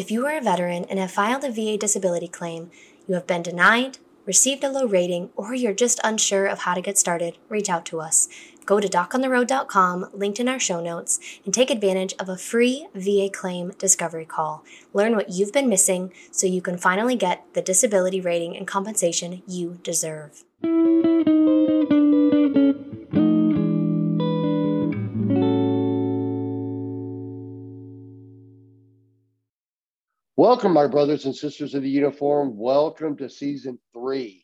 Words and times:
If 0.00 0.10
you 0.10 0.24
are 0.24 0.38
a 0.38 0.40
veteran 0.40 0.86
and 0.86 0.98
have 0.98 1.10
filed 1.10 1.44
a 1.44 1.52
VA 1.52 1.76
disability 1.76 2.26
claim, 2.26 2.70
you 3.06 3.16
have 3.16 3.26
been 3.26 3.42
denied, 3.42 3.98
received 4.24 4.64
a 4.64 4.70
low 4.70 4.86
rating, 4.86 5.28
or 5.36 5.52
you're 5.54 5.74
just 5.74 6.00
unsure 6.02 6.46
of 6.46 6.60
how 6.60 6.72
to 6.72 6.80
get 6.80 6.96
started, 6.96 7.36
reach 7.50 7.68
out 7.68 7.84
to 7.84 8.00
us. 8.00 8.26
Go 8.64 8.80
to 8.80 8.88
docontheroad.com, 8.88 10.08
linked 10.14 10.40
in 10.40 10.48
our 10.48 10.58
show 10.58 10.80
notes, 10.80 11.20
and 11.44 11.52
take 11.52 11.70
advantage 11.70 12.14
of 12.18 12.30
a 12.30 12.38
free 12.38 12.86
VA 12.94 13.28
claim 13.30 13.72
discovery 13.76 14.24
call. 14.24 14.64
Learn 14.94 15.16
what 15.16 15.28
you've 15.28 15.52
been 15.52 15.68
missing 15.68 16.14
so 16.30 16.46
you 16.46 16.62
can 16.62 16.78
finally 16.78 17.14
get 17.14 17.44
the 17.52 17.60
disability 17.60 18.22
rating 18.22 18.56
and 18.56 18.66
compensation 18.66 19.42
you 19.46 19.80
deserve. 19.82 20.44
Welcome, 30.40 30.72
my 30.72 30.86
brothers 30.86 31.26
and 31.26 31.36
sisters 31.36 31.74
of 31.74 31.82
the 31.82 31.90
uniform. 31.90 32.56
Welcome 32.56 33.14
to 33.18 33.28
season 33.28 33.78
three. 33.92 34.42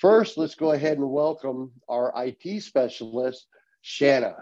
First, 0.00 0.38
let's 0.38 0.54
go 0.54 0.72
ahead 0.72 0.96
and 0.96 1.10
welcome 1.10 1.72
our 1.86 2.10
IT 2.16 2.62
specialist, 2.62 3.46
Shanna. 3.82 4.34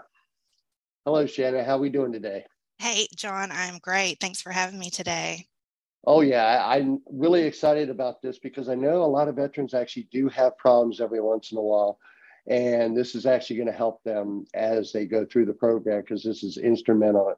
Hello, 1.03 1.25
Shanna. 1.25 1.65
How 1.65 1.75
are 1.75 1.81
we 1.81 1.89
doing 1.89 2.13
today? 2.13 2.45
Hey, 2.77 3.07
John. 3.13 3.51
I'm 3.51 3.77
great. 3.79 4.21
Thanks 4.21 4.41
for 4.41 4.53
having 4.53 4.79
me 4.79 4.89
today. 4.89 5.47
Oh, 6.07 6.21
yeah. 6.21 6.65
I'm 6.65 7.01
really 7.11 7.43
excited 7.43 7.89
about 7.89 8.21
this 8.21 8.39
because 8.39 8.69
I 8.69 8.75
know 8.75 9.03
a 9.03 9.03
lot 9.03 9.27
of 9.27 9.35
veterans 9.35 9.73
actually 9.73 10.07
do 10.13 10.29
have 10.29 10.57
problems 10.57 11.01
every 11.01 11.19
once 11.19 11.51
in 11.51 11.57
a 11.57 11.61
while. 11.61 11.99
And 12.47 12.95
this 12.95 13.13
is 13.13 13.25
actually 13.25 13.57
going 13.57 13.67
to 13.67 13.73
help 13.73 14.01
them 14.03 14.45
as 14.53 14.93
they 14.93 15.05
go 15.05 15.25
through 15.25 15.47
the 15.47 15.53
program 15.53 15.99
because 15.99 16.23
this 16.23 16.41
is 16.41 16.55
instrumental 16.55 17.33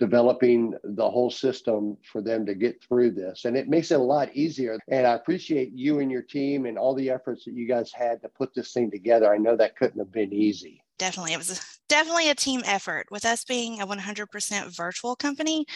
developing 0.00 0.74
the 0.82 1.08
whole 1.08 1.30
system 1.30 1.96
for 2.10 2.22
them 2.22 2.46
to 2.46 2.54
get 2.54 2.82
through 2.82 3.10
this. 3.10 3.44
And 3.44 3.54
it 3.54 3.68
makes 3.68 3.90
it 3.90 4.00
a 4.00 4.02
lot 4.02 4.34
easier. 4.34 4.78
And 4.88 5.06
I 5.06 5.12
appreciate 5.12 5.72
you 5.74 6.00
and 6.00 6.10
your 6.10 6.22
team 6.22 6.64
and 6.64 6.78
all 6.78 6.94
the 6.94 7.10
efforts 7.10 7.44
that 7.44 7.52
you 7.52 7.68
guys 7.68 7.92
had 7.92 8.22
to 8.22 8.28
put 8.30 8.54
this 8.54 8.72
thing 8.72 8.90
together. 8.90 9.32
I 9.32 9.36
know 9.36 9.56
that 9.56 9.76
couldn't 9.76 9.98
have 9.98 10.10
been 10.10 10.32
easy. 10.32 10.82
Definitely. 10.98 11.34
It 11.34 11.38
was 11.38 11.60
definitely 11.90 12.30
a 12.30 12.34
team 12.34 12.62
effort. 12.64 13.06
With 13.10 13.26
us 13.26 13.44
being 13.44 13.82
a 13.82 13.86
100% 13.86 14.74
virtual 14.74 15.16
company, 15.16 15.66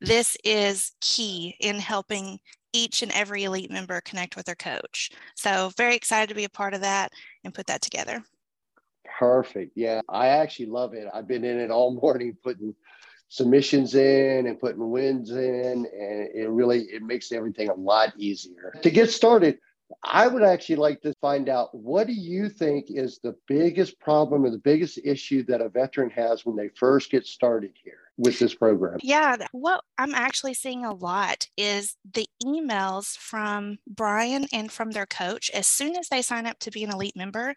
this 0.00 0.34
is 0.44 0.92
key 1.02 1.54
in 1.60 1.78
helping 1.78 2.38
each 2.72 3.02
and 3.02 3.12
every 3.12 3.44
elite 3.44 3.70
member 3.70 4.00
connect 4.00 4.34
with 4.34 4.46
their 4.46 4.54
coach. 4.54 5.10
So, 5.36 5.70
very 5.76 5.94
excited 5.94 6.28
to 6.30 6.34
be 6.34 6.44
a 6.44 6.50
part 6.50 6.74
of 6.74 6.80
that 6.80 7.12
and 7.44 7.54
put 7.54 7.66
that 7.66 7.82
together. 7.82 8.22
Perfect. 9.18 9.72
Yeah, 9.76 10.00
I 10.08 10.28
actually 10.28 10.66
love 10.66 10.92
it. 10.94 11.06
I've 11.14 11.28
been 11.28 11.44
in 11.44 11.60
it 11.60 11.70
all 11.70 11.94
morning 12.02 12.36
putting 12.42 12.74
submissions 13.28 13.94
in 13.94 14.46
and 14.46 14.60
putting 14.60 14.90
wins 14.90 15.30
in 15.30 15.86
and 15.92 16.28
it 16.34 16.48
really 16.48 16.82
it 16.82 17.02
makes 17.02 17.32
everything 17.32 17.68
a 17.68 17.74
lot 17.74 18.12
easier. 18.16 18.74
To 18.82 18.90
get 18.90 19.10
started 19.10 19.58
i 20.02 20.26
would 20.26 20.42
actually 20.42 20.76
like 20.76 21.00
to 21.02 21.14
find 21.20 21.48
out 21.48 21.74
what 21.74 22.06
do 22.06 22.12
you 22.12 22.48
think 22.48 22.86
is 22.88 23.18
the 23.18 23.34
biggest 23.46 23.98
problem 24.00 24.44
or 24.44 24.50
the 24.50 24.58
biggest 24.58 24.98
issue 25.04 25.44
that 25.44 25.60
a 25.60 25.68
veteran 25.68 26.10
has 26.10 26.44
when 26.46 26.56
they 26.56 26.68
first 26.68 27.10
get 27.10 27.26
started 27.26 27.72
here 27.82 28.03
with 28.16 28.38
this 28.38 28.54
program? 28.54 28.98
Yeah, 29.02 29.36
what 29.52 29.82
I'm 29.98 30.14
actually 30.14 30.54
seeing 30.54 30.84
a 30.84 30.94
lot 30.94 31.46
is 31.56 31.96
the 32.12 32.26
emails 32.42 33.16
from 33.16 33.78
Brian 33.86 34.46
and 34.52 34.70
from 34.70 34.90
their 34.90 35.06
coach. 35.06 35.50
As 35.52 35.66
soon 35.66 35.96
as 35.96 36.08
they 36.08 36.22
sign 36.22 36.46
up 36.46 36.58
to 36.60 36.70
be 36.70 36.84
an 36.84 36.92
elite 36.92 37.16
member, 37.16 37.54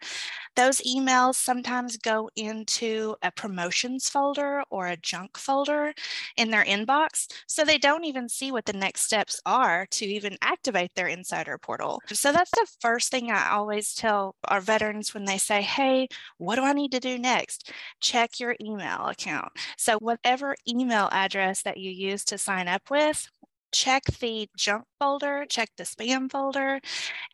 those 0.56 0.80
emails 0.80 1.36
sometimes 1.36 1.96
go 1.96 2.28
into 2.36 3.14
a 3.22 3.30
promotions 3.30 4.08
folder 4.08 4.62
or 4.70 4.88
a 4.88 4.96
junk 4.96 5.38
folder 5.38 5.94
in 6.36 6.50
their 6.50 6.64
inbox. 6.64 7.26
So 7.46 7.64
they 7.64 7.78
don't 7.78 8.04
even 8.04 8.28
see 8.28 8.52
what 8.52 8.64
the 8.64 8.72
next 8.72 9.02
steps 9.02 9.40
are 9.46 9.86
to 9.92 10.04
even 10.04 10.36
activate 10.42 10.94
their 10.94 11.06
insider 11.08 11.58
portal. 11.58 12.00
So 12.12 12.32
that's 12.32 12.50
the 12.50 12.66
first 12.80 13.10
thing 13.10 13.30
I 13.30 13.50
always 13.50 13.94
tell 13.94 14.34
our 14.44 14.60
veterans 14.60 15.14
when 15.14 15.24
they 15.24 15.38
say, 15.38 15.62
Hey, 15.62 16.08
what 16.38 16.56
do 16.56 16.62
I 16.62 16.72
need 16.72 16.92
to 16.92 17.00
do 17.00 17.18
next? 17.18 17.72
Check 18.00 18.40
your 18.40 18.56
email 18.60 19.06
account. 19.06 19.52
So 19.76 19.98
whatever 19.98 20.47
whatever 20.48 20.56
email 20.68 21.08
address 21.12 21.62
that 21.62 21.76
you 21.76 21.90
use 21.90 22.24
to 22.24 22.38
sign 22.38 22.68
up 22.68 22.90
with, 22.90 23.28
check 23.72 24.04
the 24.20 24.48
junk 24.56 24.84
folder, 24.98 25.44
check 25.48 25.68
the 25.76 25.84
spam 25.84 26.30
folder. 26.30 26.80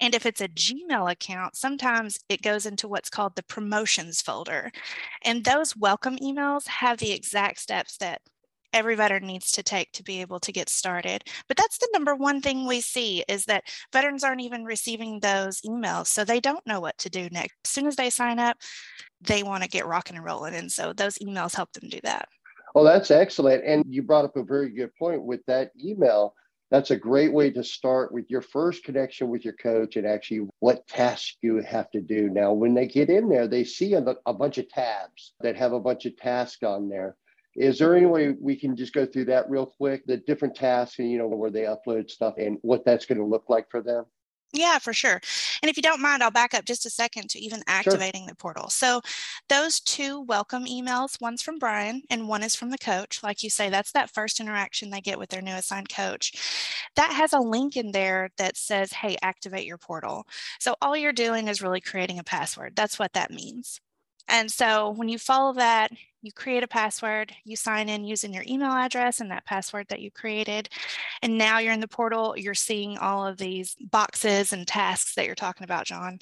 And 0.00 0.14
if 0.14 0.26
it's 0.26 0.40
a 0.40 0.48
Gmail 0.48 1.10
account, 1.12 1.56
sometimes 1.56 2.18
it 2.28 2.42
goes 2.42 2.66
into 2.66 2.88
what's 2.88 3.10
called 3.10 3.36
the 3.36 3.44
promotions 3.44 4.20
folder. 4.20 4.70
And 5.24 5.44
those 5.44 5.76
welcome 5.76 6.16
emails 6.16 6.66
have 6.66 6.98
the 6.98 7.12
exact 7.12 7.60
steps 7.60 7.96
that 7.98 8.20
every 8.72 8.96
veteran 8.96 9.24
needs 9.24 9.52
to 9.52 9.62
take 9.62 9.92
to 9.92 10.02
be 10.02 10.20
able 10.20 10.40
to 10.40 10.50
get 10.50 10.68
started. 10.68 11.22
But 11.46 11.56
that's 11.56 11.78
the 11.78 11.88
number 11.92 12.16
one 12.16 12.40
thing 12.40 12.66
we 12.66 12.80
see 12.80 13.22
is 13.28 13.44
that 13.44 13.62
veterans 13.92 14.24
aren't 14.24 14.40
even 14.40 14.64
receiving 14.64 15.20
those 15.20 15.60
emails. 15.60 16.08
So 16.08 16.24
they 16.24 16.40
don't 16.40 16.66
know 16.66 16.80
what 16.80 16.98
to 16.98 17.08
do 17.08 17.28
next. 17.30 17.54
As 17.64 17.70
soon 17.70 17.86
as 17.86 17.94
they 17.94 18.10
sign 18.10 18.40
up, 18.40 18.56
they 19.20 19.44
want 19.44 19.62
to 19.62 19.68
get 19.68 19.86
rocking 19.86 20.16
and 20.16 20.24
rolling. 20.24 20.54
And 20.54 20.72
so 20.72 20.92
those 20.92 21.18
emails 21.18 21.54
help 21.54 21.72
them 21.72 21.88
do 21.88 22.00
that. 22.02 22.28
Oh, 22.74 22.84
that's 22.84 23.10
excellent. 23.10 23.64
And 23.64 23.84
you 23.88 24.02
brought 24.02 24.24
up 24.24 24.36
a 24.36 24.42
very 24.42 24.70
good 24.70 24.94
point 24.96 25.22
with 25.22 25.40
that 25.46 25.70
email. 25.82 26.34
That's 26.70 26.90
a 26.90 26.96
great 26.96 27.32
way 27.32 27.50
to 27.52 27.62
start 27.62 28.10
with 28.12 28.28
your 28.28 28.42
first 28.42 28.82
connection 28.84 29.28
with 29.28 29.44
your 29.44 29.54
coach 29.54 29.96
and 29.96 30.06
actually 30.06 30.48
what 30.58 30.86
tasks 30.88 31.36
you 31.40 31.62
have 31.62 31.90
to 31.92 32.00
do. 32.00 32.30
Now, 32.30 32.52
when 32.52 32.74
they 32.74 32.86
get 32.88 33.10
in 33.10 33.28
there, 33.28 33.46
they 33.46 33.62
see 33.64 33.94
a, 33.94 34.04
a 34.26 34.34
bunch 34.34 34.58
of 34.58 34.68
tabs 34.68 35.34
that 35.40 35.56
have 35.56 35.72
a 35.72 35.80
bunch 35.80 36.06
of 36.06 36.16
tasks 36.16 36.62
on 36.64 36.88
there. 36.88 37.16
Is 37.54 37.78
there 37.78 37.94
any 37.94 38.06
way 38.06 38.34
we 38.40 38.56
can 38.56 38.74
just 38.74 38.92
go 38.92 39.06
through 39.06 39.26
that 39.26 39.48
real 39.48 39.66
quick? 39.66 40.04
The 40.06 40.16
different 40.16 40.56
tasks 40.56 40.98
and, 40.98 41.08
you 41.08 41.18
know, 41.18 41.28
where 41.28 41.50
they 41.50 41.62
upload 41.62 42.10
stuff 42.10 42.34
and 42.38 42.58
what 42.62 42.84
that's 42.84 43.06
going 43.06 43.18
to 43.18 43.24
look 43.24 43.44
like 43.48 43.70
for 43.70 43.80
them? 43.80 44.06
Yeah, 44.54 44.78
for 44.78 44.92
sure. 44.92 45.20
And 45.62 45.68
if 45.68 45.76
you 45.76 45.82
don't 45.82 46.00
mind, 46.00 46.22
I'll 46.22 46.30
back 46.30 46.54
up 46.54 46.64
just 46.64 46.86
a 46.86 46.90
second 46.90 47.28
to 47.30 47.40
even 47.40 47.64
activating 47.66 48.22
sure. 48.22 48.28
the 48.28 48.36
portal. 48.36 48.70
So, 48.70 49.00
those 49.48 49.80
two 49.80 50.20
welcome 50.22 50.64
emails, 50.64 51.20
one's 51.20 51.42
from 51.42 51.58
Brian 51.58 52.02
and 52.08 52.28
one 52.28 52.44
is 52.44 52.54
from 52.54 52.70
the 52.70 52.78
coach. 52.78 53.20
Like 53.24 53.42
you 53.42 53.50
say, 53.50 53.68
that's 53.68 53.90
that 53.92 54.14
first 54.14 54.38
interaction 54.38 54.90
they 54.90 55.00
get 55.00 55.18
with 55.18 55.30
their 55.30 55.42
new 55.42 55.54
assigned 55.54 55.88
coach. 55.88 56.32
That 56.94 57.12
has 57.12 57.32
a 57.32 57.40
link 57.40 57.76
in 57.76 57.90
there 57.90 58.30
that 58.38 58.56
says, 58.56 58.92
hey, 58.92 59.16
activate 59.22 59.66
your 59.66 59.78
portal. 59.78 60.24
So, 60.60 60.76
all 60.80 60.96
you're 60.96 61.12
doing 61.12 61.48
is 61.48 61.60
really 61.60 61.80
creating 61.80 62.20
a 62.20 62.24
password. 62.24 62.76
That's 62.76 62.96
what 62.96 63.12
that 63.14 63.32
means. 63.32 63.80
And 64.28 64.50
so 64.50 64.90
when 64.90 65.08
you 65.08 65.18
follow 65.18 65.52
that, 65.54 65.90
you 66.24 66.32
create 66.32 66.62
a 66.62 66.68
password, 66.68 67.32
you 67.44 67.54
sign 67.54 67.88
in 67.88 68.04
using 68.04 68.32
your 68.32 68.44
email 68.48 68.72
address 68.72 69.20
and 69.20 69.30
that 69.30 69.44
password 69.44 69.86
that 69.88 70.00
you 70.00 70.10
created. 70.10 70.70
And 71.22 71.36
now 71.36 71.58
you're 71.58 71.72
in 71.74 71.80
the 71.80 71.86
portal, 71.88 72.34
you're 72.36 72.54
seeing 72.54 72.96
all 72.96 73.26
of 73.26 73.36
these 73.36 73.76
boxes 73.78 74.52
and 74.52 74.66
tasks 74.66 75.14
that 75.14 75.26
you're 75.26 75.34
talking 75.34 75.64
about, 75.64 75.86
John. 75.86 76.18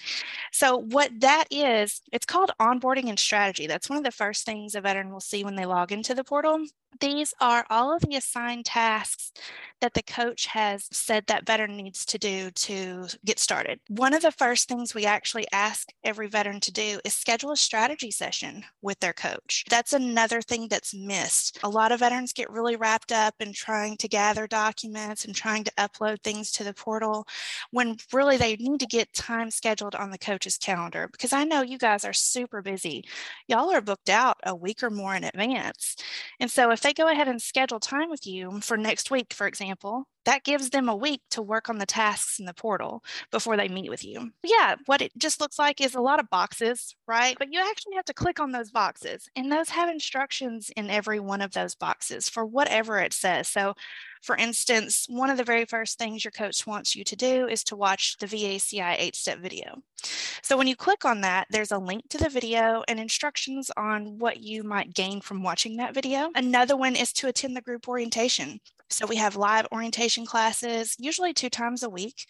So, 0.51 0.77
what 0.77 1.13
that 1.21 1.45
is, 1.51 2.03
it's 2.13 2.27
called 2.27 2.51
onboarding 2.61 3.09
and 3.09 3.19
strategy. 3.19 3.69
That's 3.69 3.89
one 3.89 3.99
of 3.99 4.05
the 4.05 4.11
first 4.11 4.45
things 4.45 4.75
a 4.75 4.81
veteran 4.81 5.11
will 5.13 5.21
see 5.21 5.45
when 5.45 5.55
they 5.55 5.67
log 5.67 5.93
into 5.93 6.15
the 6.15 6.25
portal. 6.25 6.65
These 7.01 7.33
are 7.41 7.65
all 7.71 7.95
of 7.95 8.03
the 8.03 8.17
assigned 8.17 8.67
tasks 8.67 9.33
that 9.81 9.95
the 9.95 10.03
coach 10.03 10.47
has 10.47 10.87
said 10.93 11.27
that 11.27 11.47
veteran 11.47 11.77
needs 11.77 12.05
to 12.07 12.19
do 12.19 12.51
to 12.51 13.09
get 13.25 13.39
started. 13.39 13.81
One 13.89 14.15
of 14.15 14.23
the 14.23 14.31
first 14.31 14.69
things 14.69 14.95
we 14.95 15.07
actually 15.07 15.47
ask 15.53 15.89
every 16.05 16.29
veteran 16.29 16.61
to 16.61 16.73
do 16.73 17.01
is 17.05 17.15
schedule 17.15 17.51
a 17.51 17.57
strategy 17.57 18.11
session 18.11 18.65
with 18.83 19.01
their 19.01 19.13
coach. 19.13 19.65
That's 19.69 19.92
That's 19.93 20.03
another 20.03 20.41
thing 20.41 20.69
that's 20.69 20.95
missed. 20.95 21.59
A 21.63 21.69
lot 21.69 21.93
of 21.93 22.01
veterans 22.01 22.33
get 22.33 22.51
really 22.51 22.77
wrapped 22.77 23.13
up 23.13 23.35
in 23.41 23.53
trying 23.53 23.99
to 23.99 24.09
gather 24.09 24.47
documents 24.47 25.27
and 25.27 25.35
trying 25.35 25.65
to 25.65 25.73
upload 25.73 26.23
things 26.23 26.51
to 26.53 26.65
the 26.65 26.73
portal 26.73 27.27
when 27.73 27.99
really 28.11 28.39
they 28.39 28.57
need 28.57 28.81
to 28.81 28.87
get 28.87 29.13
time 29.13 29.51
scheduled 29.51 29.95
on 29.95 30.11
the 30.11 30.17
coach's 30.17 30.57
calendar 30.57 31.11
because 31.13 31.35
I 31.35 31.45
know 31.45 31.61
you 31.61 31.77
guys 31.77 32.07
are 32.07 32.15
super 32.15 32.63
busy. 32.63 33.05
Y'all 33.49 33.71
are 33.71 33.83
booked 33.83 34.09
out 34.09 34.39
a 34.45 34.57
week 34.57 34.83
or 34.83 34.89
more 34.89 35.15
in 35.15 35.25
advance. 35.25 35.97
And 36.41 36.51
so 36.51 36.71
if 36.71 36.81
they 36.81 36.95
go 36.95 37.09
ahead 37.09 37.29
and 37.29 37.43
schedule 37.43 37.79
time 37.79 38.09
with 38.09 38.27
you 38.27 38.63
for 38.63 38.79
next 38.79 39.11
week, 39.11 39.35
for 39.35 39.47
example, 39.47 40.07
that 40.25 40.45
gives 40.45 40.71
them 40.71 40.89
a 40.89 40.97
week 40.97 41.21
to 41.31 41.43
work 41.43 41.69
on 41.69 41.79
the 41.79 41.87
tasks 41.87 42.39
in 42.39 42.47
the 42.47 42.55
portal 42.55 43.03
before 43.31 43.57
they 43.57 43.69
meet 43.69 43.91
with 43.91 44.05
you. 44.05 44.31
Yeah, 44.43 44.77
what 44.87 45.03
it 45.03 45.13
just 45.19 45.41
looks 45.41 45.59
like 45.59 45.81
is 45.81 45.95
a 45.95 46.01
lot 46.01 46.21
of 46.21 46.31
boxes, 46.31 46.95
right? 47.07 47.37
But 47.39 47.53
you 47.53 47.61
actually 47.61 47.97
have 47.97 48.05
to 48.07 48.15
click 48.15 48.41
on 48.41 48.53
those 48.53 48.71
boxes, 48.71 49.29
and 49.37 49.51
those 49.51 49.71
have 49.71 49.89
instructions 49.89 50.71
in 50.77 50.91
every 50.91 51.21
one 51.21 51.41
of 51.41 51.53
those 51.53 51.75
boxes 51.75 52.29
for 52.29 52.45
whatever 52.45 52.99
it 52.99 53.13
says. 53.13 53.49
So, 53.49 53.75
for 54.23 54.37
instance, 54.37 55.07
one 55.09 55.31
of 55.31 55.37
the 55.37 55.45
very 55.45 55.65
first 55.65 55.99
things 55.99 56.25
your 56.25 56.31
coach 56.31 56.65
wants 56.65 56.95
you 56.95 57.03
to 57.03 57.17
do 57.17 57.49
is 57.49 57.65
to 57.65 57.77
watch 57.77 58.17
the 58.19 58.27
VACI 58.27 58.95
eight 58.99 59.17
step 59.17 59.41
video. 59.41 59.83
So, 60.43 60.57
when 60.57 60.69
you 60.69 60.77
click 60.77 61.05
on 61.05 61.23
that, 61.23 61.47
there's 61.51 61.73
a 61.73 61.79
link 61.79 62.09
to 62.11 62.19
the 62.19 62.29
video 62.29 62.85
and 62.87 63.01
instructions 63.01 63.71
on 63.77 64.19
what 64.19 64.41
you 64.41 64.63
might 64.63 64.95
gain 64.95 65.21
from 65.21 65.43
watching 65.43 65.77
that 65.77 65.95
video. 65.95 66.31
Another 66.35 66.77
one 66.77 66.95
is 66.95 67.13
to 67.15 67.29
attend 67.29 67.57
the 67.57 67.61
group 67.61 67.89
orientation. 67.89 68.61
So 68.93 69.07
we 69.07 69.17
have 69.17 69.37
live 69.37 69.67
orientation 69.73 70.27
classes, 70.27 70.97
usually 70.99 71.33
two 71.33 71.51
times 71.51 71.83
a 71.83 71.91
week. 71.91 72.27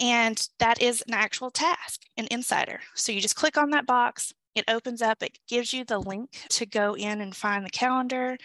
And 0.00 0.46
that 0.58 0.82
is 0.82 1.02
an 1.06 1.14
actual 1.14 1.50
task, 1.50 2.02
an 2.16 2.26
insider. 2.30 2.80
So 2.94 3.12
you 3.12 3.20
just 3.20 3.36
click 3.36 3.56
on 3.56 3.70
that 3.70 3.86
box, 3.86 4.32
it 4.54 4.64
opens 4.68 5.02
up, 5.02 5.22
it 5.22 5.38
gives 5.48 5.72
you 5.72 5.84
the 5.84 6.00
link 6.00 6.30
to 6.50 6.66
go 6.66 6.94
in 6.94 7.20
and 7.20 7.34
find 7.34 7.64
the 7.64 7.70
calendar, 7.70 8.36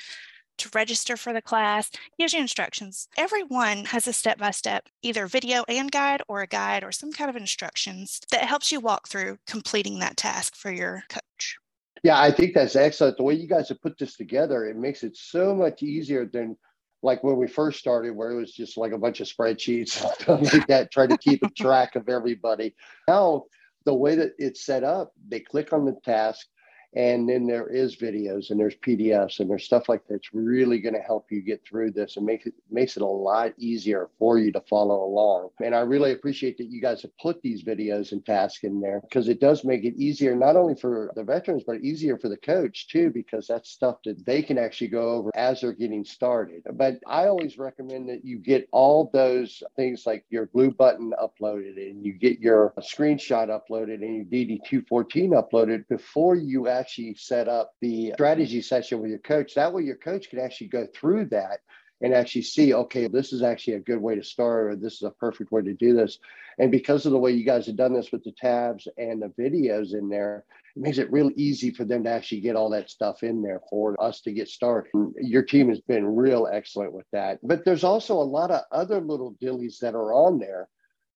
to 0.59 0.69
register 0.73 1.17
for 1.17 1.33
the 1.33 1.41
class, 1.41 1.89
gives 2.19 2.33
you 2.33 2.39
instructions. 2.39 3.07
Everyone 3.17 3.85
has 3.85 4.07
a 4.07 4.13
step 4.13 4.37
by 4.37 4.51
step, 4.51 4.87
either 5.01 5.25
video 5.25 5.63
and 5.67 5.91
guide 5.91 6.21
or 6.27 6.41
a 6.41 6.47
guide 6.47 6.83
or 6.83 6.91
some 6.91 7.11
kind 7.11 7.29
of 7.29 7.35
instructions 7.35 8.19
that 8.31 8.43
helps 8.43 8.71
you 8.71 8.79
walk 8.79 9.07
through 9.07 9.37
completing 9.47 9.99
that 9.99 10.17
task 10.17 10.55
for 10.55 10.71
your 10.71 11.03
coach. 11.09 11.57
Yeah, 12.03 12.21
I 12.21 12.31
think 12.31 12.53
that's 12.53 12.75
excellent. 12.75 13.17
The 13.17 13.23
way 13.23 13.33
you 13.33 13.47
guys 13.47 13.69
have 13.69 13.81
put 13.81 13.97
this 13.97 14.15
together, 14.15 14.65
it 14.65 14.77
makes 14.77 15.03
it 15.03 15.17
so 15.17 15.55
much 15.55 15.81
easier 15.81 16.25
than 16.25 16.55
like 17.01 17.23
when 17.23 17.37
we 17.37 17.47
first 17.47 17.79
started, 17.79 18.15
where 18.15 18.31
it 18.31 18.35
was 18.35 18.51
just 18.51 18.77
like 18.77 18.91
a 18.91 18.97
bunch 18.97 19.21
of 19.21 19.27
spreadsheets 19.27 20.03
like 20.53 20.67
that, 20.67 20.91
trying 20.91 21.09
to 21.09 21.17
keep 21.17 21.43
a 21.43 21.49
track 21.57 21.95
of 21.95 22.09
everybody. 22.09 22.75
Now, 23.07 23.45
the 23.85 23.93
way 23.93 24.15
that 24.15 24.33
it's 24.37 24.65
set 24.65 24.83
up, 24.83 25.13
they 25.27 25.39
click 25.39 25.71
on 25.73 25.85
the 25.85 25.95
task, 26.03 26.47
and 26.95 27.29
then 27.29 27.45
there 27.45 27.67
is 27.67 27.95
videos 27.95 28.49
and 28.49 28.59
there's 28.59 28.75
pdfs 28.75 29.39
and 29.39 29.49
there's 29.49 29.63
stuff 29.63 29.87
like 29.87 30.01
that's 30.09 30.33
really 30.33 30.79
going 30.79 30.95
to 30.95 31.01
help 31.01 31.27
you 31.31 31.41
get 31.41 31.61
through 31.63 31.91
this 31.91 32.17
and 32.17 32.25
make 32.25 32.45
it 32.45 32.53
makes 32.71 32.97
it 32.97 33.03
a 33.03 33.05
lot 33.05 33.53
easier 33.57 34.09
for 34.17 34.39
you 34.39 34.51
to 34.51 34.61
follow 34.61 35.03
along. 35.03 35.49
And 35.63 35.75
i 35.75 35.81
really 35.81 36.11
appreciate 36.11 36.57
that 36.57 36.71
you 36.71 36.81
guys 36.81 37.01
have 37.03 37.15
put 37.17 37.41
these 37.41 37.63
videos 37.63 38.11
and 38.11 38.25
tasks 38.25 38.63
in 38.63 38.81
there 38.81 39.01
because 39.01 39.27
it 39.27 39.39
does 39.39 39.63
make 39.63 39.83
it 39.83 39.95
easier 39.95 40.35
not 40.35 40.55
only 40.55 40.75
for 40.75 41.11
the 41.15 41.23
veterans 41.23 41.63
but 41.65 41.81
easier 41.81 42.17
for 42.17 42.29
the 42.29 42.37
coach 42.37 42.87
too 42.87 43.11
because 43.11 43.47
that's 43.47 43.69
stuff 43.69 43.97
that 44.05 44.25
they 44.25 44.41
can 44.41 44.57
actually 44.57 44.87
go 44.87 45.09
over 45.09 45.31
as 45.35 45.61
they're 45.61 45.73
getting 45.73 46.03
started. 46.03 46.63
But 46.73 46.99
i 47.07 47.27
always 47.27 47.57
recommend 47.57 48.09
that 48.09 48.25
you 48.25 48.39
get 48.39 48.67
all 48.71 49.09
those 49.13 49.61
things 49.75 50.05
like 50.05 50.25
your 50.29 50.47
blue 50.47 50.71
button 50.71 51.13
uploaded 51.21 51.77
and 51.77 52.03
you 52.03 52.13
get 52.13 52.39
your 52.39 52.73
screenshot 52.79 53.49
uploaded 53.49 54.01
and 54.01 54.15
your 54.15 54.25
dd214 54.25 55.29
uploaded 55.31 55.87
before 55.87 56.35
you 56.35 56.67
actually 56.79 57.15
set 57.15 57.47
up 57.47 57.73
the 57.81 58.11
strategy 58.13 58.61
session 58.61 59.01
with 59.01 59.09
your 59.09 59.19
coach. 59.19 59.55
That 59.55 59.73
way, 59.73 59.83
your 59.83 59.97
coach 59.97 60.29
can 60.29 60.39
actually 60.39 60.67
go 60.67 60.87
through 60.93 61.25
that 61.25 61.59
and 62.01 62.13
actually 62.13 62.43
see, 62.43 62.73
okay, 62.73 63.07
this 63.07 63.33
is 63.33 63.43
actually 63.43 63.73
a 63.73 63.79
good 63.79 64.01
way 64.01 64.15
to 64.15 64.23
start, 64.23 64.67
or 64.67 64.75
this 64.75 64.93
is 64.93 65.03
a 65.03 65.11
perfect 65.11 65.51
way 65.51 65.61
to 65.61 65.73
do 65.73 65.93
this. 65.93 66.17
And 66.57 66.71
because 66.71 67.05
of 67.05 67.11
the 67.11 67.17
way 67.17 67.31
you 67.31 67.43
guys 67.43 67.65
have 67.65 67.75
done 67.75 67.93
this 67.93 68.11
with 68.11 68.23
the 68.23 68.31
tabs 68.31 68.87
and 68.97 69.21
the 69.21 69.33
videos 69.41 69.93
in 69.93 70.07
there, 70.07 70.45
it 70.75 70.81
makes 70.81 70.97
it 70.97 71.11
real 71.11 71.29
easy 71.35 71.71
for 71.71 71.83
them 71.83 72.05
to 72.05 72.09
actually 72.09 72.39
get 72.39 72.55
all 72.55 72.69
that 72.69 72.89
stuff 72.89 73.21
in 73.23 73.41
there 73.41 73.61
for 73.69 74.01
us 74.01 74.21
to 74.21 74.31
get 74.31 74.47
started. 74.47 74.91
Your 75.17 75.43
team 75.43 75.67
has 75.69 75.81
been 75.81 76.15
real 76.15 76.47
excellent 76.51 76.93
with 76.93 77.05
that. 77.11 77.39
But 77.43 77.65
there's 77.65 77.83
also 77.83 78.13
a 78.15 78.23
lot 78.23 78.51
of 78.51 78.61
other 78.71 79.01
little 79.01 79.35
dillies 79.41 79.79
that 79.79 79.95
are 79.95 80.13
on 80.13 80.39
there 80.39 80.69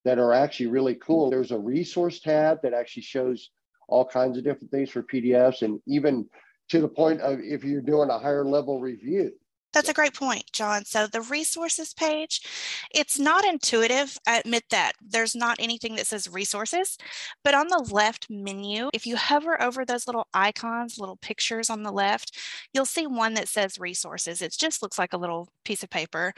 that 0.03 0.19
are 0.19 0.33
actually 0.33 0.67
really 0.67 0.95
cool. 0.95 1.29
There's 1.29 1.51
a 1.51 1.59
resource 1.59 2.19
tab 2.19 2.61
that 2.63 2.73
actually 2.73 3.03
shows 3.03 3.51
all 3.87 4.05
kinds 4.05 4.37
of 4.37 4.43
different 4.43 4.71
things 4.71 4.89
for 4.89 5.03
PDFs 5.03 5.61
and 5.61 5.79
even 5.87 6.27
to 6.69 6.79
the 6.81 6.87
point 6.87 7.21
of 7.21 7.39
if 7.39 7.63
you're 7.63 7.81
doing 7.81 8.09
a 8.09 8.19
higher 8.19 8.45
level 8.45 8.79
review, 8.79 9.31
that's 9.73 9.89
a 9.89 9.93
great 9.93 10.13
point, 10.13 10.51
John. 10.51 10.85
So 10.85 11.07
the 11.07 11.21
resources 11.21 11.93
page, 11.93 12.41
it's 12.93 13.19
not 13.19 13.45
intuitive. 13.45 14.17
I 14.27 14.39
admit 14.39 14.63
that. 14.69 14.93
There's 15.01 15.35
not 15.35 15.57
anything 15.59 15.95
that 15.95 16.07
says 16.07 16.29
resources, 16.29 16.97
but 17.43 17.55
on 17.55 17.67
the 17.67 17.89
left 17.91 18.27
menu, 18.29 18.89
if 18.93 19.05
you 19.05 19.15
hover 19.15 19.61
over 19.61 19.83
those 19.83 20.07
little 20.07 20.27
icons, 20.33 20.97
little 20.99 21.17
pictures 21.17 21.69
on 21.69 21.83
the 21.83 21.91
left, 21.91 22.37
you'll 22.73 22.85
see 22.85 23.07
one 23.07 23.33
that 23.33 23.47
says 23.47 23.79
resources. 23.79 24.41
It 24.41 24.55
just 24.57 24.81
looks 24.81 24.97
like 24.99 25.13
a 25.13 25.17
little 25.17 25.49
piece 25.65 25.83
of 25.83 25.89
paper. 25.89 26.33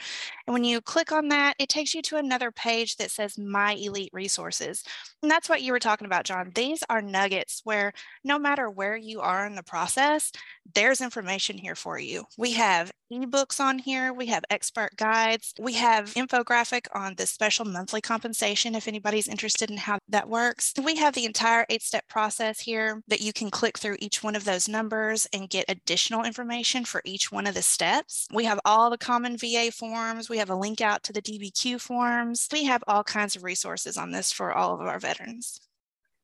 And 0.46 0.54
when 0.54 0.64
you 0.64 0.80
click 0.80 1.12
on 1.12 1.28
that, 1.28 1.54
it 1.58 1.68
takes 1.68 1.94
you 1.94 2.02
to 2.02 2.16
another 2.16 2.50
page 2.50 2.96
that 2.96 3.10
says 3.10 3.38
My 3.38 3.74
Elite 3.74 4.10
Resources. 4.12 4.82
And 5.22 5.30
that's 5.30 5.48
what 5.48 5.62
you 5.62 5.72
were 5.72 5.78
talking 5.78 6.06
about, 6.06 6.24
John. 6.24 6.52
These 6.54 6.82
are 6.88 7.02
nuggets 7.02 7.60
where 7.64 7.92
no 8.24 8.38
matter 8.38 8.70
where 8.70 8.96
you 8.96 9.20
are 9.20 9.46
in 9.46 9.54
the 9.54 9.62
process, 9.62 10.32
there's 10.74 11.00
information 11.00 11.58
here 11.58 11.74
for 11.74 11.98
you. 11.98 12.24
We 12.38 12.52
have 12.52 12.92
ebooks 13.26 13.60
on 13.60 13.78
here. 13.78 14.12
We 14.12 14.26
have 14.26 14.44
expert 14.50 14.96
guides. 14.96 15.54
We 15.58 15.74
have 15.74 16.14
infographic 16.14 16.86
on 16.94 17.14
the 17.16 17.26
special 17.26 17.64
monthly 17.64 18.00
compensation 18.00 18.74
if 18.74 18.88
anybody's 18.88 19.28
interested 19.28 19.70
in 19.70 19.78
how 19.78 19.98
that 20.08 20.28
works. 20.28 20.72
We 20.82 20.96
have 20.96 21.14
the 21.14 21.24
entire 21.24 21.66
eight 21.68 21.82
step 21.82 22.08
process 22.08 22.60
here 22.60 23.02
that 23.08 23.20
you 23.20 23.32
can 23.32 23.50
click 23.50 23.78
through 23.78 23.96
each 24.00 24.22
one 24.22 24.36
of 24.36 24.44
those 24.44 24.68
numbers 24.68 25.26
and 25.32 25.50
get 25.50 25.64
additional 25.68 26.24
information 26.24 26.84
for 26.84 27.02
each 27.04 27.32
one 27.32 27.46
of 27.46 27.54
the 27.54 27.62
steps. 27.62 28.26
We 28.32 28.44
have 28.44 28.60
all 28.64 28.90
the 28.90 28.98
common 28.98 29.36
VA 29.36 29.70
forms. 29.72 30.28
We 30.28 30.38
have 30.38 30.50
a 30.50 30.56
link 30.56 30.80
out 30.80 31.02
to 31.04 31.12
the 31.12 31.22
DBQ 31.22 31.80
forms. 31.80 32.48
We 32.52 32.64
have 32.64 32.84
all 32.86 33.04
kinds 33.04 33.36
of 33.36 33.44
resources 33.44 33.96
on 33.96 34.12
this 34.12 34.32
for 34.32 34.52
all 34.52 34.74
of 34.74 34.80
our 34.80 34.98
veterans. 34.98 35.60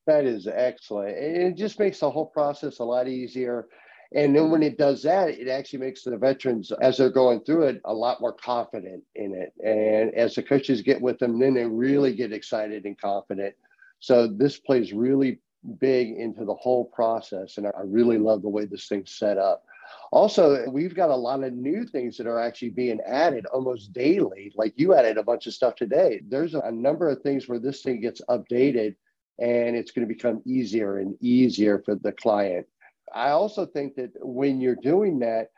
That 0.06 0.25
is 0.25 0.48
excellent. 0.48 1.16
It 1.16 1.55
just 1.56 1.78
makes 1.78 2.00
the 2.00 2.10
whole 2.10 2.26
process 2.26 2.81
a 2.81 2.84
lot 2.84 3.06
easier. 3.06 3.69
And 4.14 4.34
then 4.36 4.50
when 4.50 4.60
mm-hmm. 4.60 4.72
it 4.72 4.78
does 4.78 5.02
that, 5.02 5.30
it 5.30 5.48
actually 5.48 5.80
makes 5.80 6.02
the 6.02 6.16
veterans, 6.16 6.70
as 6.80 6.96
they're 6.96 7.10
going 7.10 7.40
through 7.40 7.64
it, 7.64 7.80
a 7.84 7.94
lot 7.94 8.20
more 8.20 8.32
confident 8.32 9.02
in 9.14 9.34
it. 9.34 9.52
And 9.64 10.14
as 10.14 10.34
the 10.34 10.42
coaches 10.42 10.82
get 10.82 11.00
with 11.00 11.18
them, 11.18 11.38
then 11.38 11.54
they 11.54 11.64
really 11.64 12.14
get 12.14 12.32
excited 12.32 12.84
and 12.84 12.98
confident. 12.98 13.54
So 14.00 14.26
this 14.26 14.58
plays 14.58 14.92
really 14.92 15.40
big 15.78 16.10
into 16.10 16.44
the 16.44 16.54
whole 16.54 16.84
process. 16.84 17.56
And 17.56 17.66
I 17.66 17.82
really 17.84 18.18
love 18.18 18.42
the 18.42 18.48
way 18.48 18.66
this 18.66 18.88
thing's 18.88 19.12
set 19.12 19.38
up. 19.38 19.64
Also, 20.10 20.69
we've 20.69 20.94
got 20.94 21.10
a 21.10 21.16
lot 21.16 21.42
of 21.42 21.52
new 21.52 21.86
things 21.86 22.16
that 22.16 22.26
are 22.26 22.38
actually 22.38 22.70
being 22.70 23.00
added 23.06 23.46
almost 23.46 23.92
daily. 23.92 24.52
Like 24.54 24.74
you 24.76 24.94
added 24.94 25.16
a 25.16 25.22
bunch 25.22 25.46
of 25.46 25.54
stuff 25.54 25.74
today. 25.74 26.20
There's 26.28 26.54
a 26.54 26.70
number 26.70 27.08
of 27.08 27.22
things 27.22 27.48
where 27.48 27.58
this 27.58 27.82
thing 27.82 28.00
gets 28.00 28.20
updated 28.28 28.94
and 29.38 29.74
it's 29.74 29.90
going 29.90 30.06
to 30.06 30.14
become 30.14 30.42
easier 30.44 30.98
and 30.98 31.16
easier 31.22 31.82
for 31.84 31.94
the 31.94 32.12
client. 32.12 32.66
I 33.14 33.31
also 33.31 33.66
think 33.66 33.96
that 33.96 34.12
when 34.20 34.60
you're 34.60 34.76
doing 34.76 35.20
that, 35.20 35.48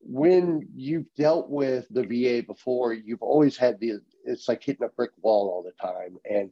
when 0.00 0.68
you've 0.74 1.06
dealt 1.16 1.48
with 1.48 1.86
the 1.90 2.02
VA 2.02 2.44
before, 2.46 2.92
you've 2.92 3.22
always 3.22 3.56
had 3.56 3.80
the, 3.80 4.00
it's 4.24 4.48
like 4.48 4.62
hitting 4.62 4.84
a 4.84 4.90
brick 4.90 5.12
wall 5.22 5.48
all 5.48 5.62
the 5.62 5.72
time. 5.82 6.18
And 6.28 6.50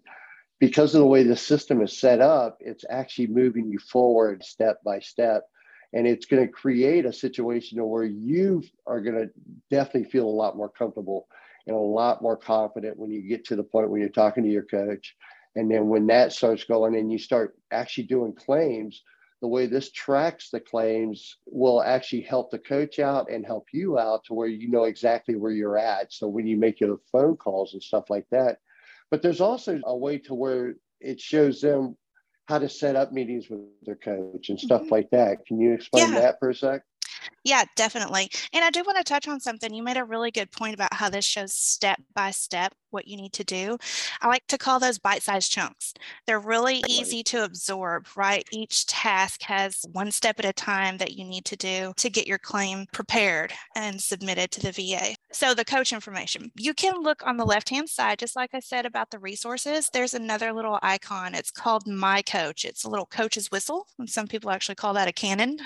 because 0.58 0.94
of 0.94 1.00
the 1.00 1.06
way 1.06 1.22
the 1.22 1.36
system 1.36 1.82
is 1.82 1.98
set 1.98 2.20
up, 2.20 2.58
it's 2.60 2.84
actually 2.88 3.26
moving 3.26 3.68
you 3.70 3.78
forward 3.78 4.42
step 4.44 4.78
by 4.84 5.00
step. 5.00 5.42
And 5.92 6.06
it's 6.06 6.24
going 6.24 6.46
to 6.46 6.52
create 6.52 7.04
a 7.04 7.12
situation 7.12 7.84
where 7.86 8.04
you 8.04 8.62
are 8.86 9.02
going 9.02 9.16
to 9.16 9.30
definitely 9.70 10.10
feel 10.10 10.26
a 10.26 10.30
lot 10.30 10.56
more 10.56 10.70
comfortable 10.70 11.26
and 11.66 11.76
a 11.76 11.78
lot 11.78 12.22
more 12.22 12.36
confident 12.36 12.98
when 12.98 13.10
you 13.10 13.22
get 13.22 13.44
to 13.46 13.56
the 13.56 13.62
point 13.62 13.90
where 13.90 14.00
you're 14.00 14.08
talking 14.08 14.44
to 14.44 14.50
your 14.50 14.64
coach. 14.64 15.14
And 15.54 15.70
then 15.70 15.88
when 15.88 16.06
that 16.06 16.32
starts 16.32 16.64
going 16.64 16.96
and 16.96 17.12
you 17.12 17.18
start 17.18 17.54
actually 17.70 18.04
doing 18.04 18.34
claims, 18.34 19.02
the 19.42 19.48
way 19.48 19.66
this 19.66 19.90
tracks 19.90 20.50
the 20.50 20.60
claims 20.60 21.36
will 21.46 21.82
actually 21.82 22.22
help 22.22 22.52
the 22.52 22.58
coach 22.60 23.00
out 23.00 23.28
and 23.28 23.44
help 23.44 23.66
you 23.72 23.98
out 23.98 24.24
to 24.24 24.34
where 24.34 24.46
you 24.46 24.70
know 24.70 24.84
exactly 24.84 25.34
where 25.34 25.50
you're 25.50 25.76
at. 25.76 26.12
So 26.12 26.28
when 26.28 26.46
you 26.46 26.56
make 26.56 26.78
your 26.78 27.00
phone 27.10 27.36
calls 27.36 27.74
and 27.74 27.82
stuff 27.82 28.08
like 28.08 28.26
that. 28.30 28.58
But 29.10 29.20
there's 29.20 29.40
also 29.40 29.80
a 29.84 29.96
way 29.96 30.18
to 30.18 30.34
where 30.34 30.76
it 31.00 31.20
shows 31.20 31.60
them 31.60 31.96
how 32.46 32.60
to 32.60 32.68
set 32.68 32.94
up 32.94 33.12
meetings 33.12 33.50
with 33.50 33.60
their 33.82 33.96
coach 33.96 34.48
and 34.48 34.60
stuff 34.60 34.82
mm-hmm. 34.82 34.94
like 34.94 35.10
that. 35.10 35.44
Can 35.44 35.60
you 35.60 35.72
explain 35.72 36.12
yeah. 36.12 36.20
that 36.20 36.38
for 36.38 36.50
a 36.50 36.54
sec? 36.54 36.82
Yeah, 37.44 37.64
definitely. 37.74 38.30
And 38.52 38.64
I 38.64 38.70
do 38.70 38.84
want 38.84 38.98
to 38.98 39.04
touch 39.04 39.26
on 39.26 39.40
something. 39.40 39.74
You 39.74 39.82
made 39.82 39.96
a 39.96 40.04
really 40.04 40.30
good 40.30 40.52
point 40.52 40.74
about 40.74 40.94
how 40.94 41.10
this 41.10 41.24
shows 41.24 41.52
step 41.52 42.00
by 42.14 42.30
step 42.30 42.74
what 42.92 43.08
you 43.08 43.16
need 43.16 43.32
to 43.34 43.44
do. 43.44 43.78
I 44.20 44.28
like 44.28 44.46
to 44.48 44.58
call 44.58 44.78
those 44.78 44.98
bite 44.98 45.22
sized 45.22 45.50
chunks. 45.50 45.94
They're 46.26 46.40
really 46.40 46.82
easy 46.88 47.22
to 47.24 47.44
absorb, 47.44 48.06
right? 48.16 48.46
Each 48.52 48.86
task 48.86 49.42
has 49.42 49.84
one 49.92 50.10
step 50.10 50.38
at 50.38 50.44
a 50.44 50.52
time 50.52 50.98
that 50.98 51.12
you 51.12 51.24
need 51.24 51.44
to 51.46 51.56
do 51.56 51.92
to 51.96 52.10
get 52.10 52.26
your 52.26 52.38
claim 52.38 52.86
prepared 52.92 53.52
and 53.76 54.00
submitted 54.00 54.50
to 54.52 54.60
the 54.60 54.72
VA. 54.72 55.14
So, 55.32 55.54
the 55.54 55.64
coach 55.64 55.92
information 55.92 56.50
you 56.56 56.74
can 56.74 57.00
look 57.02 57.26
on 57.26 57.36
the 57.36 57.44
left 57.44 57.68
hand 57.68 57.88
side, 57.88 58.18
just 58.18 58.36
like 58.36 58.50
I 58.52 58.60
said 58.60 58.86
about 58.86 59.10
the 59.10 59.18
resources. 59.18 59.90
There's 59.92 60.14
another 60.14 60.52
little 60.52 60.78
icon. 60.82 61.34
It's 61.34 61.50
called 61.50 61.86
My 61.86 62.22
Coach. 62.22 62.64
It's 62.64 62.84
a 62.84 62.90
little 62.90 63.06
coach's 63.06 63.50
whistle. 63.50 63.86
And 63.98 64.08
some 64.08 64.26
people 64.26 64.50
actually 64.50 64.74
call 64.74 64.94
that 64.94 65.08
a 65.08 65.12
cannon. 65.12 65.58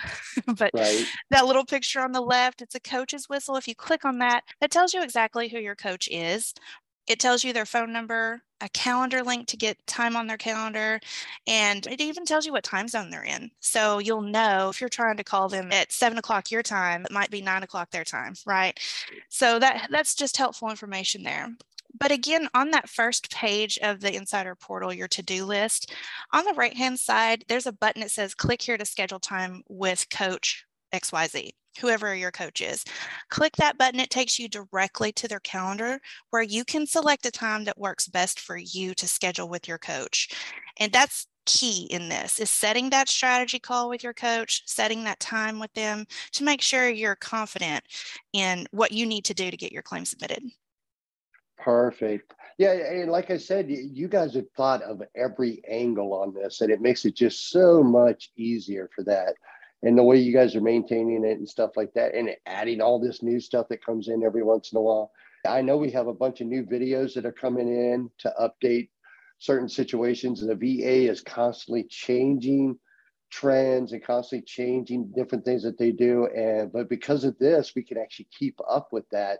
but 0.56 0.70
right. 0.74 1.04
that 1.30 1.46
little 1.46 1.64
picture 1.64 2.00
on 2.00 2.12
the 2.12 2.20
left, 2.20 2.62
it's 2.62 2.74
a 2.74 2.80
coach's 2.80 3.28
whistle. 3.28 3.56
If 3.56 3.68
you 3.68 3.74
click 3.74 4.04
on 4.04 4.18
that, 4.18 4.42
that 4.60 4.70
tells 4.70 4.94
you 4.94 5.02
exactly 5.02 5.48
who 5.48 5.58
your 5.58 5.76
coach 5.76 6.08
is. 6.10 6.54
It 7.06 7.20
tells 7.20 7.44
you 7.44 7.52
their 7.52 7.66
phone 7.66 7.92
number, 7.92 8.42
a 8.60 8.68
calendar 8.70 9.22
link 9.22 9.46
to 9.48 9.56
get 9.56 9.86
time 9.86 10.16
on 10.16 10.26
their 10.26 10.36
calendar, 10.36 11.00
and 11.46 11.86
it 11.86 12.00
even 12.00 12.24
tells 12.24 12.46
you 12.46 12.52
what 12.52 12.64
time 12.64 12.88
zone 12.88 13.10
they're 13.10 13.22
in. 13.22 13.50
So 13.60 13.98
you'll 13.98 14.22
know 14.22 14.68
if 14.70 14.80
you're 14.80 14.88
trying 14.88 15.16
to 15.18 15.24
call 15.24 15.48
them 15.48 15.70
at 15.72 15.92
seven 15.92 16.18
o'clock 16.18 16.50
your 16.50 16.62
time, 16.62 17.04
it 17.04 17.12
might 17.12 17.30
be 17.30 17.42
nine 17.42 17.62
o'clock 17.62 17.90
their 17.90 18.04
time, 18.04 18.34
right? 18.46 18.78
So 19.28 19.58
that 19.58 19.88
that's 19.90 20.14
just 20.14 20.36
helpful 20.36 20.70
information 20.70 21.22
there. 21.22 21.48
But 21.98 22.12
again, 22.12 22.48
on 22.54 22.70
that 22.72 22.90
first 22.90 23.30
page 23.32 23.78
of 23.82 24.00
the 24.00 24.14
Insider 24.14 24.54
Portal, 24.54 24.92
your 24.92 25.08
to 25.08 25.22
do 25.22 25.44
list, 25.44 25.92
on 26.32 26.44
the 26.44 26.52
right 26.54 26.76
hand 26.76 26.98
side, 26.98 27.44
there's 27.48 27.66
a 27.66 27.72
button 27.72 28.00
that 28.00 28.10
says 28.10 28.34
click 28.34 28.60
here 28.60 28.76
to 28.76 28.84
schedule 28.84 29.20
time 29.20 29.62
with 29.68 30.10
Coach 30.10 30.66
XYZ 30.94 31.50
whoever 31.80 32.14
your 32.14 32.30
coach 32.30 32.60
is. 32.60 32.84
Click 33.30 33.54
that 33.56 33.78
button, 33.78 34.00
it 34.00 34.10
takes 34.10 34.38
you 34.38 34.48
directly 34.48 35.12
to 35.12 35.28
their 35.28 35.40
calendar 35.40 36.00
where 36.30 36.42
you 36.42 36.64
can 36.64 36.86
select 36.86 37.26
a 37.26 37.30
time 37.30 37.64
that 37.64 37.78
works 37.78 38.08
best 38.08 38.40
for 38.40 38.56
you 38.56 38.94
to 38.94 39.08
schedule 39.08 39.48
with 39.48 39.68
your 39.68 39.78
coach. 39.78 40.28
And 40.78 40.92
that's 40.92 41.26
key 41.44 41.86
in 41.90 42.08
this 42.08 42.40
is 42.40 42.50
setting 42.50 42.90
that 42.90 43.08
strategy 43.08 43.60
call 43.60 43.88
with 43.88 44.02
your 44.02 44.12
coach, 44.12 44.62
setting 44.66 45.04
that 45.04 45.20
time 45.20 45.60
with 45.60 45.72
them 45.74 46.04
to 46.32 46.42
make 46.42 46.60
sure 46.60 46.88
you're 46.88 47.14
confident 47.14 47.84
in 48.32 48.66
what 48.72 48.90
you 48.90 49.06
need 49.06 49.24
to 49.24 49.34
do 49.34 49.50
to 49.50 49.56
get 49.56 49.70
your 49.70 49.82
claim 49.82 50.04
submitted. 50.04 50.42
Perfect. 51.56 52.34
Yeah, 52.58 52.72
and 52.72 53.10
like 53.10 53.30
I 53.30 53.36
said, 53.36 53.66
you 53.68 54.08
guys 54.08 54.34
have 54.34 54.50
thought 54.56 54.82
of 54.82 55.02
every 55.14 55.62
angle 55.68 56.14
on 56.14 56.34
this, 56.34 56.60
and 56.62 56.70
it 56.70 56.80
makes 56.80 57.04
it 57.04 57.14
just 57.14 57.50
so 57.50 57.82
much 57.82 58.30
easier 58.36 58.90
for 58.94 59.04
that 59.04 59.34
and 59.86 59.96
the 59.96 60.02
way 60.02 60.16
you 60.16 60.32
guys 60.32 60.56
are 60.56 60.60
maintaining 60.60 61.24
it 61.24 61.38
and 61.38 61.48
stuff 61.48 61.76
like 61.76 61.94
that, 61.94 62.12
and 62.12 62.30
adding 62.44 62.80
all 62.80 62.98
this 62.98 63.22
new 63.22 63.38
stuff 63.38 63.68
that 63.68 63.84
comes 63.84 64.08
in 64.08 64.24
every 64.24 64.42
once 64.42 64.72
in 64.72 64.78
a 64.78 64.82
while. 64.82 65.12
I 65.46 65.62
know 65.62 65.76
we 65.76 65.92
have 65.92 66.08
a 66.08 66.12
bunch 66.12 66.40
of 66.40 66.48
new 66.48 66.64
videos 66.64 67.14
that 67.14 67.24
are 67.24 67.30
coming 67.30 67.68
in 67.68 68.10
to 68.18 68.34
update 68.40 68.88
certain 69.38 69.68
situations, 69.68 70.42
and 70.42 70.50
the 70.50 70.56
VA 70.56 71.08
is 71.08 71.20
constantly 71.20 71.84
changing 71.84 72.76
trends 73.30 73.92
and 73.92 74.02
constantly 74.02 74.44
changing 74.44 75.12
different 75.14 75.44
things 75.44 75.62
that 75.62 75.78
they 75.78 75.92
do. 75.92 76.26
And 76.34 76.72
but 76.72 76.88
because 76.88 77.22
of 77.22 77.38
this, 77.38 77.72
we 77.76 77.84
can 77.84 77.96
actually 77.96 78.26
keep 78.36 78.58
up 78.68 78.88
with 78.92 79.08
that 79.10 79.38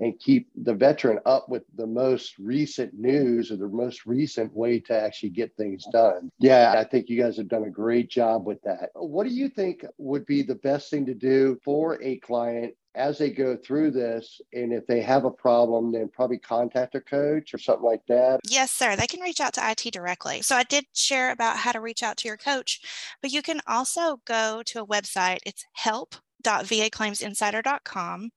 and 0.00 0.18
keep 0.18 0.48
the 0.54 0.74
veteran 0.74 1.18
up 1.26 1.48
with 1.48 1.64
the 1.74 1.86
most 1.86 2.38
recent 2.38 2.94
news 2.94 3.50
or 3.50 3.56
the 3.56 3.68
most 3.68 4.06
recent 4.06 4.54
way 4.54 4.78
to 4.78 4.98
actually 4.98 5.30
get 5.30 5.56
things 5.56 5.84
done. 5.92 6.30
Yeah, 6.38 6.74
I 6.76 6.84
think 6.84 7.08
you 7.08 7.20
guys 7.20 7.36
have 7.36 7.48
done 7.48 7.64
a 7.64 7.70
great 7.70 8.08
job 8.08 8.46
with 8.46 8.62
that. 8.62 8.90
What 8.94 9.26
do 9.26 9.32
you 9.32 9.48
think 9.48 9.84
would 9.98 10.26
be 10.26 10.42
the 10.42 10.54
best 10.54 10.90
thing 10.90 11.06
to 11.06 11.14
do 11.14 11.58
for 11.64 12.00
a 12.02 12.18
client 12.18 12.74
as 12.94 13.18
they 13.18 13.30
go 13.30 13.56
through 13.56 13.90
this? 13.90 14.40
And 14.52 14.72
if 14.72 14.86
they 14.86 15.00
have 15.02 15.24
a 15.24 15.30
problem 15.30 15.92
then 15.92 16.08
probably 16.08 16.38
contact 16.38 16.94
a 16.94 17.00
coach 17.00 17.52
or 17.52 17.58
something 17.58 17.84
like 17.84 18.02
that. 18.08 18.40
Yes 18.48 18.70
sir. 18.70 18.94
They 18.94 19.06
can 19.06 19.20
reach 19.20 19.40
out 19.40 19.54
to 19.54 19.68
it 19.68 19.92
directly. 19.92 20.42
So 20.42 20.56
i 20.56 20.62
did 20.62 20.86
share 20.94 21.30
about 21.30 21.56
how 21.58 21.72
to 21.72 21.80
reach 21.80 22.02
out 22.02 22.16
to 22.18 22.28
your 22.28 22.36
coach 22.36 22.80
but 23.20 23.32
you 23.32 23.42
can 23.42 23.60
also 23.66 24.20
go 24.24 24.62
to 24.66 24.82
a 24.82 24.86
website. 24.86 25.38
It's 25.44 25.64
help 25.72 26.16
www.vaclaimsinsider.com. 26.48 28.30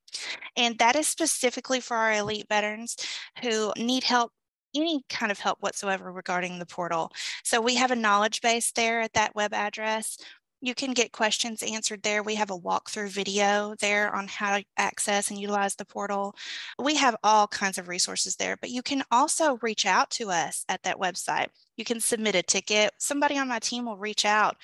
And 0.57 0.77
that 0.79 0.95
is 0.95 1.07
specifically 1.07 1.79
for 1.79 1.95
our 1.95 2.13
elite 2.13 2.47
veterans 2.49 2.97
who 3.41 3.71
need 3.77 4.03
help 4.03 4.31
any 4.75 5.03
kind 5.09 5.31
of 5.31 5.39
help 5.39 5.57
whatsoever 5.61 6.11
regarding 6.11 6.59
the 6.59 6.65
portal. 6.65 7.11
So 7.43 7.59
we 7.59 7.75
have 7.75 7.91
a 7.91 7.95
knowledge 7.95 8.41
base 8.41 8.71
there 8.71 9.01
at 9.01 9.13
that 9.13 9.35
web 9.35 9.53
address 9.53 10.17
you 10.61 10.75
can 10.75 10.93
get 10.93 11.11
questions 11.11 11.63
answered 11.63 12.03
there. 12.03 12.21
We 12.21 12.35
have 12.35 12.51
a 12.51 12.57
walkthrough 12.57 13.09
video 13.09 13.73
there 13.79 14.15
on 14.15 14.27
how 14.27 14.57
to 14.57 14.63
access 14.77 15.31
and 15.31 15.39
utilize 15.39 15.73
the 15.75 15.85
portal. 15.85 16.35
We 16.79 16.95
have 16.95 17.15
all 17.23 17.47
kinds 17.47 17.79
of 17.79 17.87
resources 17.87 18.35
there, 18.35 18.57
but 18.57 18.69
you 18.69 18.83
can 18.83 19.03
also 19.11 19.57
reach 19.61 19.87
out 19.87 20.11
to 20.11 20.29
us 20.29 20.63
at 20.69 20.83
that 20.83 20.99
website. 20.99 21.47
You 21.77 21.85
can 21.85 21.99
submit 21.99 22.35
a 22.35 22.43
ticket. 22.43 22.91
Somebody 22.99 23.39
on 23.39 23.47
my 23.47 23.57
team 23.57 23.85
will 23.85 23.97
reach 23.97 24.23
out 24.23 24.55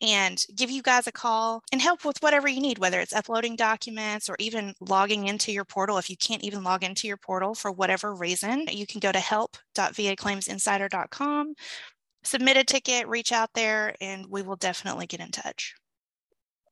and 0.00 0.42
give 0.56 0.70
you 0.70 0.80
guys 0.80 1.06
a 1.06 1.12
call 1.12 1.62
and 1.70 1.82
help 1.82 2.02
with 2.04 2.22
whatever 2.22 2.48
you 2.48 2.60
need, 2.60 2.78
whether 2.78 3.00
it's 3.00 3.12
uploading 3.12 3.56
documents 3.56 4.30
or 4.30 4.36
even 4.38 4.72
logging 4.80 5.28
into 5.28 5.52
your 5.52 5.66
portal. 5.66 5.98
If 5.98 6.08
you 6.08 6.16
can't 6.16 6.42
even 6.42 6.64
log 6.64 6.82
into 6.82 7.06
your 7.06 7.18
portal 7.18 7.54
for 7.54 7.70
whatever 7.70 8.14
reason, 8.14 8.66
you 8.70 8.86
can 8.86 9.00
go 9.00 9.12
to 9.12 9.20
help.vaclaimsinsider.com 9.20 11.54
submit 12.24 12.56
a 12.56 12.64
ticket, 12.64 13.08
reach 13.08 13.32
out 13.32 13.50
there, 13.54 13.94
and 14.00 14.26
we 14.28 14.42
will 14.42 14.56
definitely 14.56 15.06
get 15.06 15.20
in 15.20 15.30
touch. 15.30 15.74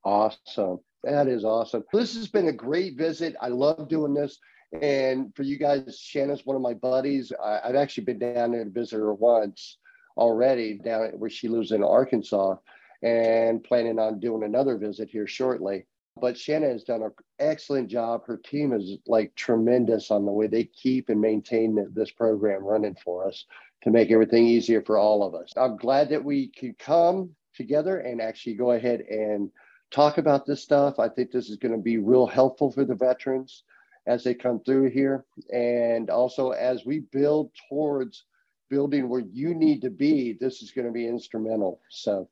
Awesome. 0.04 0.80
That 1.02 1.28
is 1.28 1.44
awesome. 1.44 1.84
This 1.92 2.14
has 2.14 2.28
been 2.28 2.48
a 2.48 2.52
great 2.52 2.96
visit. 2.96 3.36
I 3.40 3.48
love 3.48 3.88
doing 3.88 4.14
this. 4.14 4.38
And 4.80 5.34
for 5.34 5.42
you 5.42 5.58
guys, 5.58 5.98
Shanna's 5.98 6.46
one 6.46 6.56
of 6.56 6.62
my 6.62 6.74
buddies. 6.74 7.32
I, 7.42 7.60
have 7.64 7.76
actually 7.76 8.04
been 8.04 8.18
down 8.18 8.52
there 8.52 8.64
to 8.64 8.70
visit 8.70 8.98
her 8.98 9.14
once 9.14 9.78
already, 10.16 10.78
down 10.78 11.08
where 11.18 11.30
she 11.30 11.48
lives 11.48 11.72
in 11.72 11.82
Arkansas, 11.82 12.56
and 13.02 13.64
planning 13.64 13.98
on 13.98 14.20
doing 14.20 14.44
another 14.44 14.76
visit 14.76 15.10
here 15.10 15.26
shortly. 15.26 15.86
But 16.20 16.38
Shannon 16.38 16.72
has 16.72 16.84
done 16.84 17.02
an 17.02 17.12
excellent 17.38 17.88
job. 17.88 18.22
Her 18.26 18.36
team 18.36 18.72
is 18.72 18.98
like 19.06 19.34
tremendous 19.34 20.10
on 20.10 20.24
the 20.24 20.32
way 20.32 20.46
they 20.46 20.64
keep 20.64 21.08
and 21.08 21.20
maintain 21.20 21.86
this 21.94 22.10
program 22.10 22.62
running 22.64 22.96
for 23.02 23.26
us 23.26 23.46
to 23.82 23.90
make 23.90 24.10
everything 24.10 24.46
easier 24.46 24.82
for 24.82 24.98
all 24.98 25.22
of 25.22 25.34
us. 25.34 25.52
I'm 25.56 25.76
glad 25.76 26.10
that 26.10 26.24
we 26.24 26.48
could 26.48 26.78
come 26.78 27.30
together 27.54 27.98
and 27.98 28.20
actually 28.20 28.54
go 28.54 28.72
ahead 28.72 29.00
and 29.00 29.50
talk 29.90 30.18
about 30.18 30.46
this 30.46 30.62
stuff. 30.62 30.98
I 30.98 31.08
think 31.08 31.30
this 31.30 31.48
is 31.48 31.56
going 31.56 31.72
to 31.72 31.78
be 31.78 31.98
real 31.98 32.26
helpful 32.26 32.70
for 32.70 32.84
the 32.84 32.94
veterans 32.94 33.64
as 34.06 34.24
they 34.24 34.34
come 34.34 34.60
through 34.60 34.90
here. 34.90 35.24
And 35.52 36.10
also, 36.10 36.50
as 36.50 36.84
we 36.84 37.00
build 37.00 37.50
towards 37.68 38.24
building 38.68 39.08
where 39.08 39.24
you 39.32 39.54
need 39.54 39.82
to 39.82 39.90
be, 39.90 40.36
this 40.40 40.62
is 40.62 40.70
going 40.70 40.86
to 40.86 40.92
be 40.92 41.06
instrumental. 41.06 41.80
So 41.90 42.28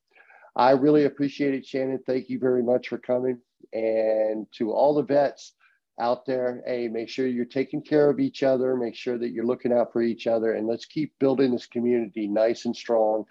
I 0.54 0.70
really 0.72 1.04
appreciate 1.04 1.54
it, 1.54 1.66
Shannon. 1.66 2.00
Thank 2.06 2.28
you 2.28 2.38
very 2.38 2.62
much 2.62 2.88
for 2.88 2.98
coming. 2.98 3.38
And 3.72 4.46
to 4.52 4.72
all 4.72 4.94
the 4.94 5.02
vets, 5.02 5.54
out 6.00 6.26
there. 6.26 6.62
Hey, 6.66 6.88
make 6.88 7.08
sure 7.08 7.26
you're 7.26 7.44
taking 7.44 7.82
care 7.82 8.08
of 8.08 8.20
each 8.20 8.42
other. 8.42 8.76
Make 8.76 8.94
sure 8.94 9.18
that 9.18 9.30
you're 9.30 9.44
looking 9.44 9.72
out 9.72 9.92
for 9.92 10.02
each 10.02 10.26
other. 10.26 10.52
And 10.54 10.66
let's 10.66 10.84
keep 10.84 11.12
building 11.18 11.52
this 11.52 11.66
community 11.66 12.26
nice 12.26 12.64
and 12.64 12.76
strong. 12.76 13.24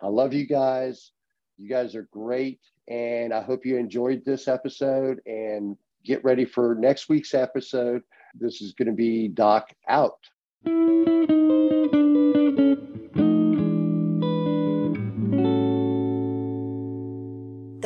I 0.00 0.08
love 0.08 0.32
you 0.32 0.46
guys. 0.46 1.12
You 1.56 1.68
guys 1.68 1.94
are 1.94 2.08
great. 2.12 2.60
And 2.88 3.32
I 3.32 3.42
hope 3.42 3.64
you 3.64 3.76
enjoyed 3.76 4.24
this 4.24 4.48
episode 4.48 5.20
and 5.26 5.76
get 6.04 6.24
ready 6.24 6.44
for 6.44 6.74
next 6.74 7.08
week's 7.08 7.34
episode. 7.34 8.02
This 8.34 8.60
is 8.60 8.72
going 8.72 8.88
to 8.88 8.94
be 8.94 9.28
Doc 9.28 9.70
out. 9.88 10.18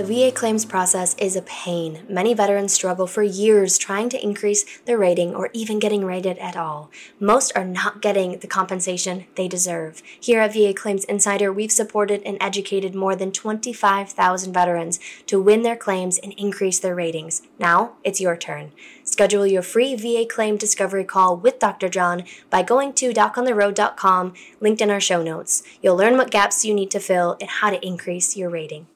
VA 0.09 0.33
claims 0.33 0.65
process 0.65 1.15
is 1.19 1.37
a 1.37 1.43
pain. 1.43 2.03
Many 2.09 2.33
veterans 2.33 2.73
struggle 2.73 3.07
for 3.07 3.23
years 3.23 3.77
trying 3.77 4.09
to 4.09 4.25
increase 4.25 4.65
their 4.87 4.97
rating 4.97 5.35
or 5.35 5.50
even 5.53 5.79
getting 5.79 6.03
rated 6.03 6.38
at 6.38 6.57
all. 6.57 6.91
Most 7.21 7.53
are 7.55 7.67
not 7.67 8.00
getting 8.00 8.38
the 8.38 8.47
compensation 8.47 9.27
they 9.35 9.49
deserve. 9.49 10.03
Here 10.19 10.41
at 10.41 10.55
VA 10.55 10.73
Claims 10.73 11.05
Insider, 11.05 11.53
we've 11.53 11.71
supported 11.71 12.23
and 12.25 12.38
educated 12.41 12.95
more 12.95 13.15
than 13.15 13.33
25,000 13.33 14.50
veterans 14.50 14.99
to 15.27 15.43
win 15.43 15.61
their 15.61 15.77
claims 15.77 16.17
and 16.17 16.33
increase 16.38 16.79
their 16.79 16.95
ratings. 16.95 17.43
Now 17.59 17.93
it's 18.03 18.19
your 18.19 18.35
turn. 18.35 18.73
Schedule 19.05 19.47
your 19.47 19.61
free 19.61 19.95
VA 19.95 20.25
claim 20.25 20.57
discovery 20.57 21.05
call 21.05 21.37
with 21.37 21.59
Dr. 21.59 21.91
John 21.91 22.25
by 22.49 22.62
going 22.62 22.95
to 22.95 23.12
docontheroad.com, 23.12 24.33
linked 24.59 24.81
in 24.81 24.91
our 24.91 25.00
show 25.00 25.23
notes. 25.23 25.62
You'll 25.83 25.97
learn 25.97 26.17
what 26.17 26.31
gaps 26.31 26.65
you 26.65 26.73
need 26.73 26.91
to 26.93 26.99
fill 26.99 27.37
and 27.43 27.50
how 27.50 27.69
to 27.69 27.87
increase 27.87 28.38
your 28.38 28.49
rating. 28.49 28.87